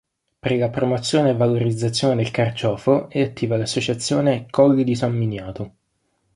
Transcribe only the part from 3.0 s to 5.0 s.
è attiva l'Associazione "Colli di